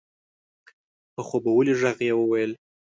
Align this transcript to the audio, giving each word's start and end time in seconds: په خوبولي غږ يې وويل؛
په 1.13 1.21
خوبولي 1.27 1.73
غږ 1.81 1.99
يې 2.07 2.13
وويل؛ 2.17 2.51